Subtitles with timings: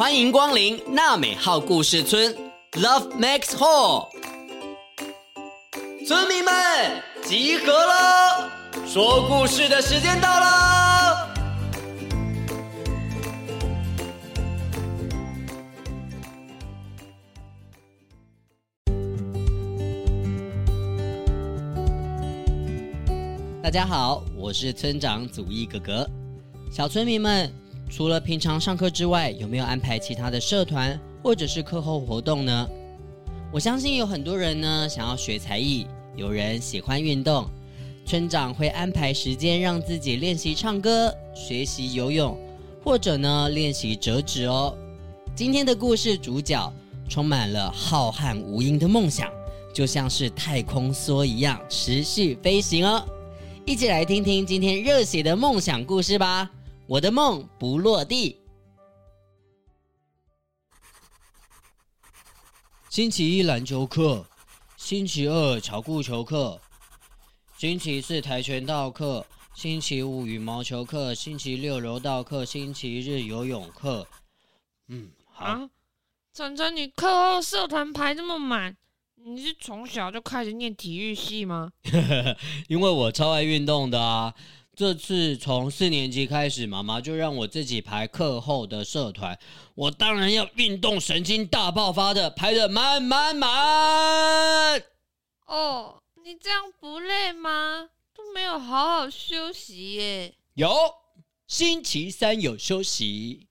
[0.00, 2.34] 欢迎光临娜美号故事村
[2.72, 4.08] ，Love Max Hall。
[6.06, 6.54] 村民们
[7.22, 8.50] 集合了，
[8.86, 11.28] 说故事的时间到了。
[23.62, 26.08] 大家好，我是村长祖义哥哥。
[26.72, 27.52] 小村民们，
[27.90, 32.68] 除了平常上课之外，有没有安排其他的社团或者是课后活动呢？
[33.52, 37.50] 我相信有很多人呢想要学才艺，有人喜欢运动，
[38.06, 42.38] 村长会安排时间让自己练习唱歌、学习游泳，
[42.84, 44.72] 或者呢练习折纸哦。
[45.34, 46.72] 今天的故事主角
[47.08, 49.28] 充满了浩瀚无垠的梦想，
[49.74, 53.04] 就像是太空梭一样持续飞行哦。
[53.66, 56.48] 一起来听听今天热血的梦想故事吧。
[56.90, 58.36] 我的梦不落地。
[62.88, 64.26] 星期一篮球课，
[64.76, 66.60] 星期二巧固球课，
[67.56, 74.04] 星期四跆拳道课，星期五羽毛球课，星期六柔道课，星期日游泳课。
[74.88, 75.44] 嗯，好。
[75.44, 75.70] 啊，
[76.34, 78.76] 晨晨，你课后社团排这么满，
[79.14, 81.70] 你是从小就开始念体育系吗？
[82.66, 84.34] 因为我超爱运动的啊。
[84.76, 89.38] 这次从四年级开始，妈妈就让我自己排课后的社团，
[89.74, 94.82] 我当然要运动神经大爆发的，排的满满满。
[95.46, 97.90] 哦，你这样不累吗？
[98.14, 100.34] 都没有好好休息耶。
[100.54, 100.70] 有，
[101.46, 103.48] 星期三有休息。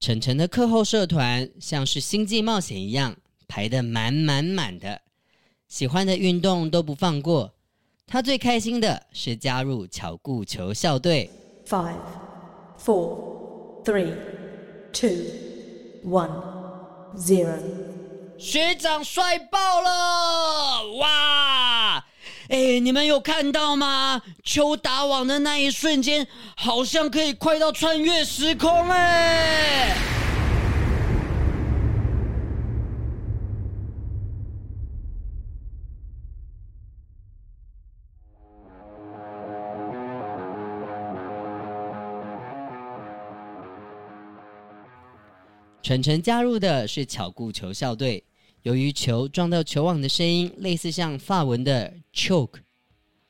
[0.00, 3.14] 晨晨的课后社团像是星际冒险一样
[3.46, 5.02] 排得满满满的，
[5.68, 7.52] 喜欢的运动都不放过。
[8.06, 11.30] 他最开心的是加入巧固球校队。
[11.66, 11.98] Five,
[12.82, 14.14] four, three,
[14.90, 15.10] two,
[16.02, 16.30] one,
[17.14, 17.58] zero。
[18.38, 20.96] 学长帅爆了！
[20.96, 22.06] 哇！
[22.50, 24.20] 哎，你们有看到吗？
[24.42, 29.96] 球打网的那一瞬间，好像可以快到穿越时空哎！
[45.82, 48.24] 晨晨加入的是巧固球校队。
[48.62, 52.60] 由于球撞到球网的声音类似像法文的 choke，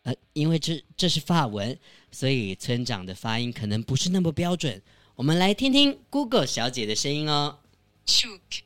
[0.02, 1.78] 呃，因为这这是法文，
[2.10, 4.82] 所以村长的发音可能不是那么标准。
[5.14, 7.58] 我们来听听 Google 小姐的声音哦。
[8.06, 8.62] choke，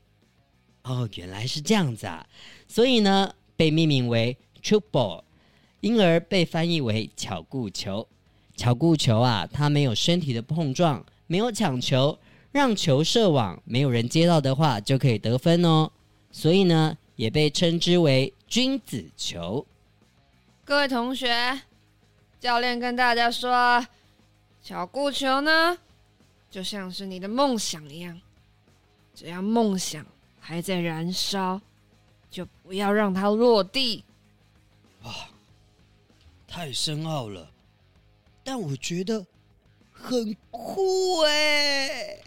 [0.84, 2.26] 哦，原来是这样子啊，
[2.66, 5.22] 所以呢，被命名为 choke ball，
[5.80, 8.08] 因而被翻译为巧固球。
[8.56, 12.18] 巧固球啊，它没有身体的碰撞，没有抢球，
[12.52, 15.90] 让球射网，没有人接到的话就可以得分哦。
[16.36, 19.64] 所以呢，也被称之为君子球。
[20.64, 21.62] 各位同学，
[22.40, 23.86] 教练跟大家说，
[24.60, 25.78] 巧固球呢，
[26.50, 28.20] 就像是你的梦想一样，
[29.14, 30.04] 只要梦想
[30.40, 31.60] 还在燃烧，
[32.28, 34.04] 就不要让它落地。
[35.04, 35.14] 哇，
[36.48, 37.48] 太深奥了，
[38.42, 39.24] 但我觉得
[39.92, 42.18] 很酷哎。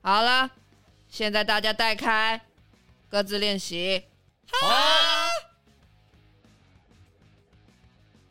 [0.00, 0.50] 好了。
[1.14, 2.40] 现在大家带开，
[3.08, 4.02] 各自练习。
[4.50, 5.28] 好。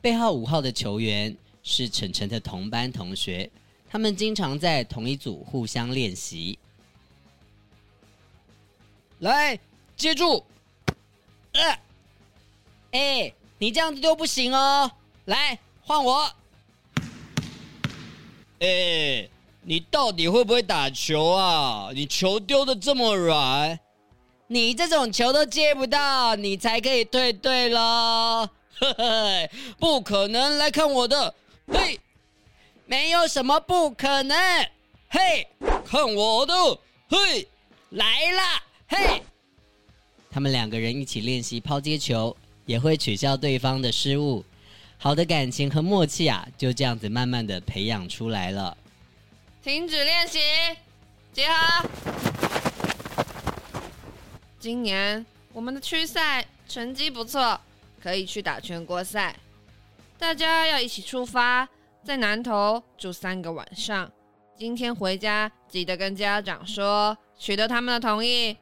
[0.01, 1.33] 背号五号的球员
[1.63, 3.49] 是晨晨的同班同学，
[3.89, 6.59] 他们经常在同一组互相练习。
[9.19, 9.57] 来，
[9.95, 10.43] 接住！
[11.53, 11.79] 呃，
[12.91, 14.91] 哎，你这样子都不行哦。
[15.23, 16.29] 来，换我。
[18.59, 19.29] 哎。
[19.65, 21.89] 你到底会不会打球啊？
[21.93, 23.79] 你球丢的这么软，
[24.47, 28.49] 你这种球都接不到，你才可以退队咯。
[28.79, 29.49] 呵呵，
[29.79, 30.57] 不可能！
[30.57, 31.33] 来看我的，
[31.71, 31.97] 嘿，
[32.85, 34.37] 没有什么不可能。
[35.07, 35.47] 嘿，
[35.85, 36.53] 看我的，
[37.07, 37.47] 嘿，
[37.91, 39.21] 来啦，嘿。
[40.29, 42.35] 他们两个人一起练习抛接球，
[42.65, 44.43] 也会取笑对方的失误。
[44.97, 48.75] 好的感情和默契啊，就这样子慢慢的培养出来了。
[49.63, 50.39] 停止练习，
[51.31, 51.89] 集合。
[54.59, 57.57] 今年我们的区赛成绩不错，
[58.01, 59.33] 可以去打全国赛。
[60.19, 61.65] 大家要一起出发，
[62.03, 64.11] 在南头住三个晚上。
[64.57, 68.57] 今天回家记得跟家长说，取得他们的同意。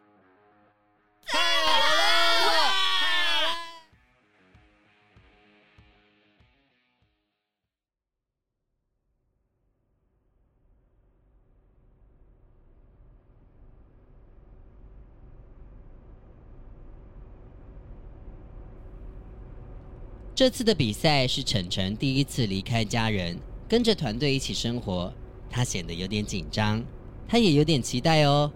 [20.42, 23.38] 这次的比赛是晨晨第一次离开家人，
[23.70, 25.14] 跟着团队一起生活，
[25.52, 26.84] 他显得有点紧张，
[27.28, 28.52] 他也有点期待哦，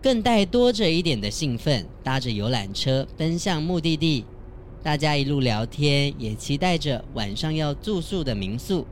[0.00, 4.24] 更带多着一点的兴奋，搭着游览车奔向目的地。
[4.82, 8.86] 大家一路聊天，也期待着晚上要住宿的民宿。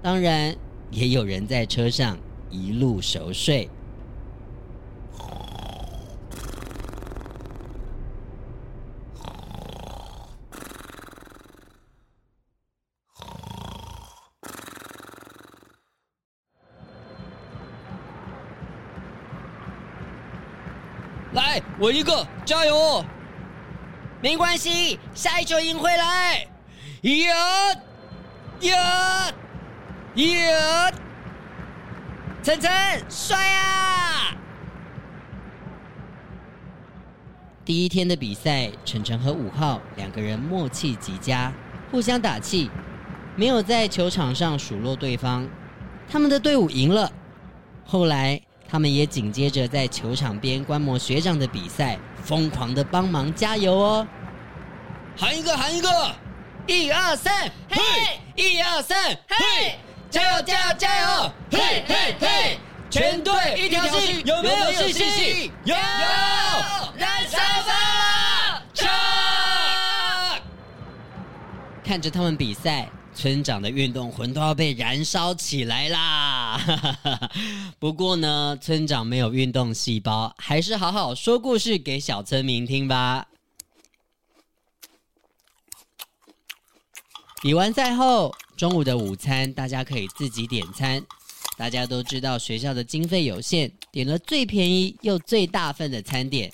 [0.00, 0.56] 当然，
[0.90, 2.18] 也有人在车上
[2.48, 3.68] 一路熟睡。
[21.32, 23.02] 来，我一个，加油！
[24.20, 26.46] 没关系，下一球赢回来。
[27.00, 27.72] 呀
[28.60, 29.32] 呀
[30.14, 30.92] 呀！
[32.42, 32.70] 晨晨，
[33.08, 34.36] 帅啊！
[37.64, 41.50] 第一天的比赛，晨晨和五号两个人默契极佳，
[41.90, 42.70] 互相打气，
[43.36, 45.48] 没有在球场上数落对方。
[46.06, 47.10] 他们的队伍赢了。
[47.86, 48.38] 后来。
[48.70, 54.06] 他们也紧接着在球场边观摩学长的比赛，疯狂的帮忙加油哦！
[55.16, 56.14] 喊一个，喊一个，
[56.68, 57.80] 一二三，嘿！
[58.36, 58.96] 一二三，
[59.28, 59.76] 嘿！
[60.08, 61.32] 加油，加油，加油！
[61.50, 62.58] 嘿，嘿，嘿！
[62.88, 65.52] 全队一条心，有没有信心？
[65.64, 65.74] 有！
[66.96, 68.62] 燃烧吧！
[68.72, 68.88] 冲！
[71.84, 72.88] 看着他们比赛。
[73.20, 76.58] 村长的运动魂都要被燃烧起来啦！
[77.78, 83.28] 不过呢，村长没有运动细胞，还是好好说故事给小村民听吧。
[87.42, 91.04] 比完赛后，中午的午餐大家可以自己点餐。
[91.58, 96.50] 大家都知道学校的经费有限，点了最便宜又最大份的餐点。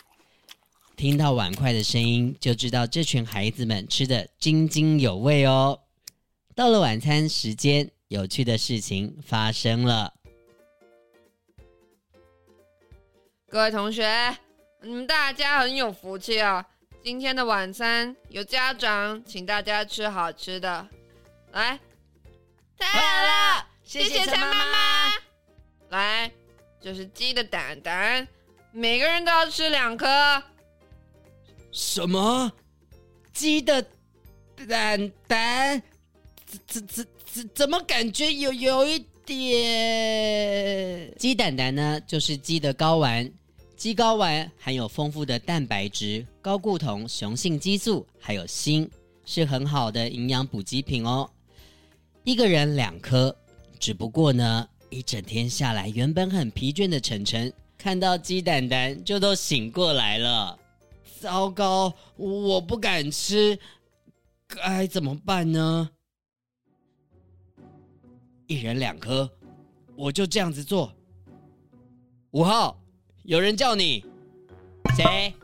[0.96, 5.78] 听到碗筷的声音，就知道这群孩子们吃得津津有味哦。
[6.56, 10.10] 到了晚餐时间，有趣的事情发生了。
[13.46, 14.34] 各位同学，
[14.80, 16.64] 你们大家很有福气哦！
[17.04, 20.88] 今天的晚餐有家长请大家吃好吃的，
[21.52, 21.78] 来，
[22.78, 23.68] 太好了！
[23.84, 25.12] 谢谢陈妈妈。
[25.90, 26.32] 来，
[26.80, 28.26] 这是鸡的蛋蛋，
[28.72, 30.42] 每个人都要吃两颗。
[31.70, 32.50] 什么？
[33.34, 33.86] 鸡的
[34.66, 35.82] 蛋蛋？
[36.66, 41.12] 怎怎怎怎么感觉有有一点？
[41.18, 43.30] 鸡蛋蛋呢，就是鸡的睾丸。
[43.76, 48.88] 鸡睾丸含有丰富的蛋白质、高固酮、雄性激素，还有锌，
[49.24, 51.28] 是很好的营养补给品哦。
[52.24, 53.36] 一个人两颗，
[53.78, 60.58] 只不过呢，一整天下来，原本很疲倦的晨晨看到鸡蛋蛋就都醒过来了。
[61.20, 63.58] 糟糕，我不敢吃，
[64.48, 65.90] 该怎么办呢？
[68.46, 69.28] 一人两颗，
[69.96, 70.92] 我就这样子做。
[72.30, 72.78] 五号，
[73.24, 74.04] 有人叫你，
[74.96, 75.34] 谁？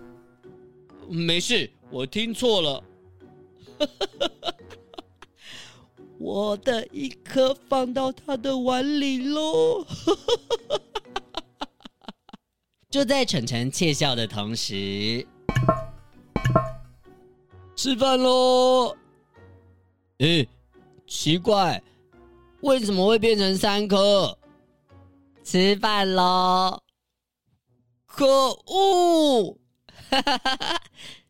[1.08, 2.84] 没事，我听错了。
[6.18, 9.85] 我的一颗放到他的碗里喽。
[12.88, 15.26] 就在晨晨窃笑的同时，
[17.75, 18.97] 吃饭喽。
[20.18, 20.49] 诶，
[21.06, 21.82] 奇怪。
[22.62, 24.38] 为什么会变成三颗？
[25.45, 26.81] 吃饭喽！
[28.07, 29.59] 可恶！
[30.11, 30.83] 哈哈哈哈！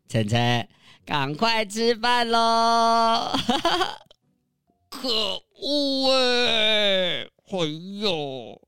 [0.08, 0.68] 晨晨，
[1.06, 3.32] 赶快吃饭喽！
[4.90, 5.08] 可
[5.62, 7.22] 恶哎！
[7.22, 7.58] 哎
[8.00, 8.60] 呦！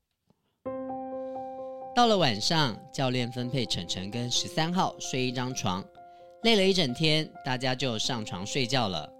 [1.95, 5.85] 到了晚上，教练分配晨晨跟十三号睡一张床，
[6.41, 9.14] 累了一整天，大家就上床睡觉了。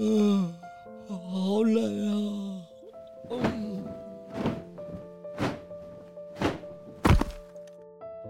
[0.00, 0.54] 嗯，
[1.08, 2.62] 好冷啊！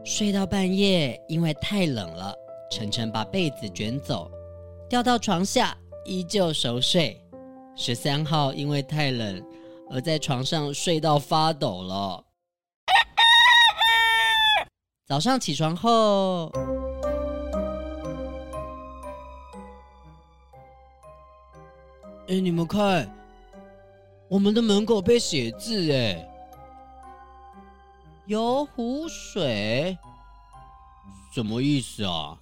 [0.02, 2.34] 睡到半夜，因为太冷了，
[2.70, 4.30] 晨晨把被子卷走，
[4.88, 7.22] 掉到床下，依旧熟睡。
[7.76, 9.44] 十三号因为太冷，
[9.90, 12.24] 而在床上睡到发抖了。
[15.06, 16.50] 早上起床后。
[22.28, 23.10] 哎，你们看，
[24.28, 26.28] 我们的门口被写字哎，
[28.26, 29.96] 游湖水，
[31.32, 32.38] 什么意思啊？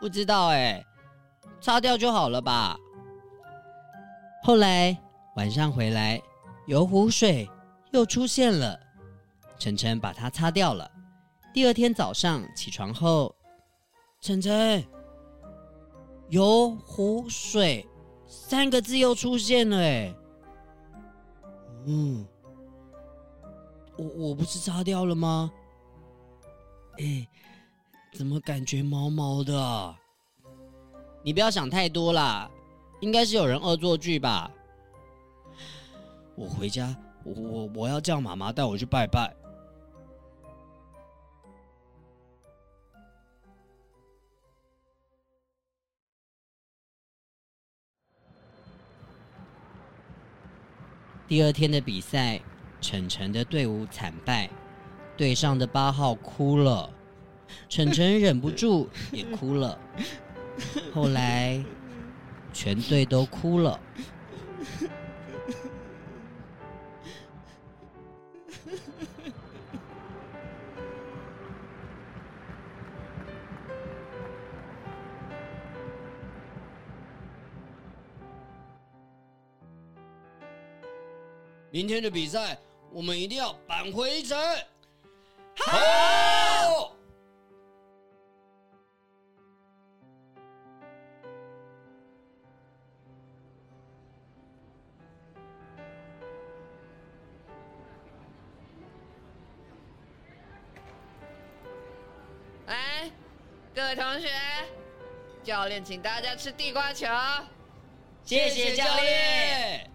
[0.00, 0.84] 不知道哎，
[1.60, 2.76] 擦掉就好了吧。
[4.42, 4.98] 后来
[5.36, 6.20] 晚上回来，
[6.66, 7.48] 游湖水
[7.92, 8.76] 又出现了，
[9.60, 10.90] 晨晨把它擦掉了，
[11.54, 13.32] 第二天早上起床后，
[14.20, 14.84] 晨晨，
[16.30, 17.86] 游湖水
[18.28, 20.14] 三个字又出现了，哎，
[21.86, 22.26] 嗯，
[23.96, 25.50] 我我不是擦掉了吗？
[26.98, 27.26] 哎，
[28.12, 29.98] 怎么感觉毛毛的啊？
[31.22, 32.50] 你不要想太多啦，
[33.00, 34.50] 应该是有人恶作剧吧。
[36.36, 36.94] 我回家，
[37.24, 39.34] 我我我要叫妈妈带我去拜拜。
[51.28, 52.40] 第二天的比赛，
[52.80, 54.48] 晨晨的队伍惨败，
[55.14, 56.88] 队上的八号哭了，
[57.68, 59.78] 晨晨忍不住也哭了。
[60.94, 61.62] 后来，
[62.50, 63.78] 全队都哭了。
[81.78, 82.58] 明天的比赛，
[82.90, 84.36] 我们一定要扳回一城。
[85.54, 86.92] 好。
[102.66, 103.08] 来，
[103.72, 104.28] 各位同学，
[105.44, 107.06] 教练请大家吃地瓜球。
[108.24, 109.87] 谢谢教练。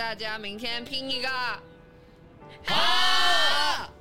[0.00, 1.28] 大家明天拼一个，
[2.64, 3.92] 好！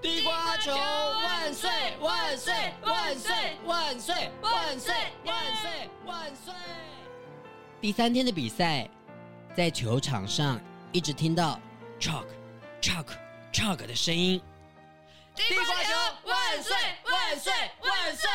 [0.00, 3.34] 地瓜球万岁万岁万岁
[3.66, 4.94] 万岁万岁
[5.26, 6.54] 万岁万岁！
[7.82, 8.88] 第三天的比赛，
[9.54, 10.58] 在球场上
[10.90, 11.60] 一直听到
[12.00, 12.24] “chuck
[12.80, 13.04] chuck
[13.52, 14.40] chuck” 的声音。
[15.34, 15.92] 地瓜球
[16.24, 16.74] 万岁
[17.04, 18.30] 万岁万岁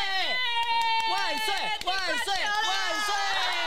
[1.10, 3.63] 万岁万岁万岁！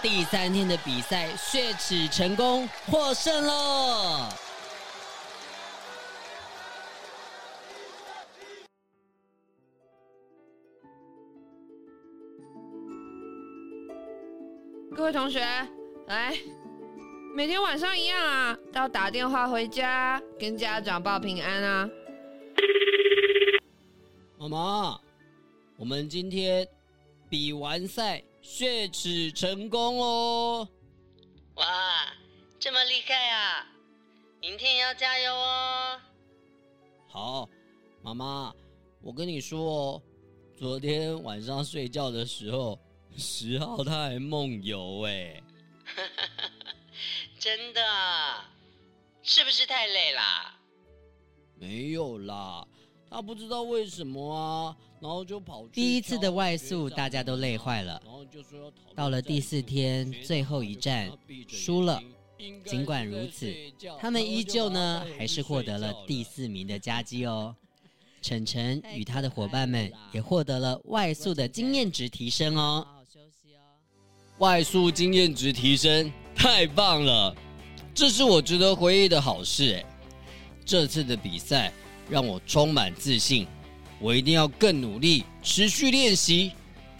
[0.00, 4.32] 第三天的比赛，血耻成功获胜了。
[14.94, 15.40] 各位同学，
[16.06, 16.34] 来，
[17.34, 21.90] 每天晚上一样啊，都要打电话回家跟家长报平安啊。
[24.38, 25.00] 妈妈，
[25.76, 26.66] 我们今天
[27.28, 28.22] 比完赛。
[28.48, 30.68] 雪耻成功哦！
[31.56, 32.14] 哇，
[32.60, 33.66] 这么厉害啊！
[34.40, 36.00] 明天也要加油哦！
[37.08, 37.48] 好，
[38.02, 38.54] 妈妈，
[39.02, 40.02] 我跟你说哦，
[40.56, 42.78] 昨天晚上睡觉的时候，
[43.18, 45.42] 十号他还梦游哎，
[47.40, 47.82] 真的？
[49.24, 50.56] 是不是太累啦？
[51.56, 52.64] 没有啦，
[53.16, 54.76] 他不知道为什么啊。
[55.00, 57.98] 然后就跑去第一次的外宿，大家都累坏了。
[58.94, 61.10] 到了第四天最后一站，
[61.48, 61.98] 输了。
[62.66, 63.50] 尽管如此，
[63.98, 67.56] 他们依旧呢，还是获得了第四名的佳绩哦。
[68.20, 72.86] 晨晨与他的伙伴们也获得了外宿的经验值提升哦。
[73.10, 73.60] 休息哦。
[74.38, 77.34] 外宿经验值提升，太棒了！
[77.94, 79.84] 这是我值得回忆的好事哎。
[80.66, 81.72] 这次的比赛
[82.08, 83.46] 让我充满自信。
[83.98, 86.52] 我一定要更努力，持续练习。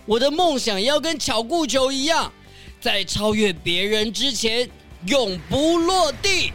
[0.06, 2.32] 我的梦想要跟巧固球一样，
[2.80, 4.68] 在超越别人之前
[5.06, 6.52] 永不落地。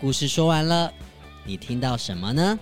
[0.00, 0.92] 故事说完了，
[1.44, 2.58] 你听到什么呢？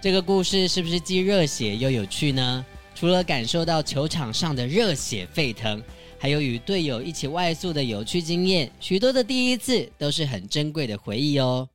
[0.00, 2.66] 这个故事是不是既热血又有趣呢？
[2.94, 5.82] 除了感受到球场上的热血沸腾，
[6.18, 11.68] 还有与队友一起外宿的有趣经验，许多的第一次都是很珍贵的回忆哦。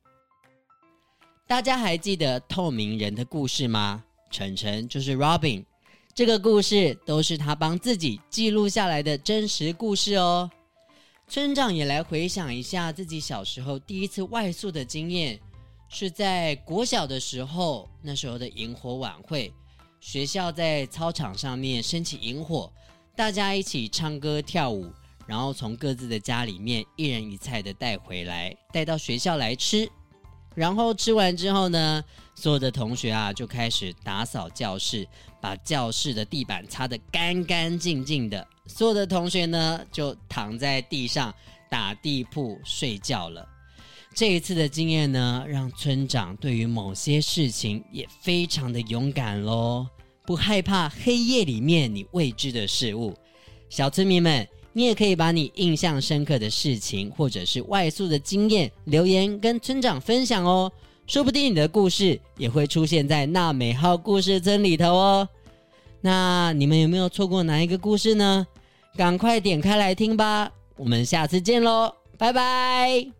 [1.46, 4.02] 大家还记得透明人的故事吗？
[4.30, 5.64] 晨晨就是 Robin，
[6.14, 10.50] 这个故事都是他帮自己记录下来的真实故事哦。
[11.28, 15.38] 村长也来回想一下自己小时候第一次外宿的经验，
[15.88, 19.52] 是在国小的时候，那时候的萤火晚会。
[20.00, 22.72] 学校在操场上面升起营火，
[23.14, 24.90] 大家一起唱歌跳舞，
[25.26, 29.88] 然后从各自的家里面一人一菜的带回来，带到学校来吃。
[30.56, 32.02] 然后吃完之后呢，
[32.34, 35.06] 所有的同学啊就开始打扫教室，
[35.40, 38.44] 把教室的地板擦得干干净净的。
[38.66, 41.32] 所有的同学呢就躺在地上
[41.68, 43.46] 打地铺睡觉了。
[44.20, 49.86] 这一次的经验呢，让村长对于某些事情也非常的勇敢喽。
[50.26, 53.14] 不害怕黑夜里面你未知的事物。
[53.70, 60.70] 小村民们，你也可以把你印象深刻的事情，或者是外宿的经验留言跟村长分享哦，
[61.06, 65.26] 说不定你的故事也会出现在纳美号故事村里头哦。
[66.02, 68.46] 那你们有没有错过哪一个故事呢？
[68.98, 70.52] 赶快点开来听吧！
[70.76, 73.19] 我们下次见喽，拜拜。